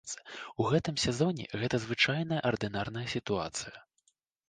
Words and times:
У 0.63 0.65
гэтым 0.71 0.95
сезоне 1.03 1.45
гэта 1.61 1.81
звычайная 1.85 2.43
ардынарная 2.53 3.07
сітуацыя. 3.17 3.89